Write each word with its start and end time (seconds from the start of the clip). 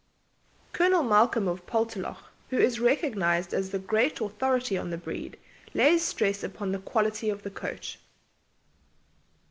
Colonel 0.73 1.03
Malcolm, 1.03 1.47
of 1.47 1.67
Poltalloch, 1.67 2.23
who 2.49 2.57
is 2.57 2.79
recognised 2.79 3.53
as 3.53 3.69
the 3.69 3.77
great 3.77 4.19
authority 4.19 4.75
on 4.75 4.89
the 4.89 4.97
breed, 4.97 5.37
lays 5.75 6.01
stress 6.03 6.43
upon 6.43 6.71
the 6.71 6.79
quality 6.79 7.29
of 7.29 7.43
the 7.43 7.51
coat. 7.51 7.97